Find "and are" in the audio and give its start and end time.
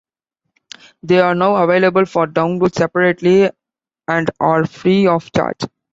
4.07-4.65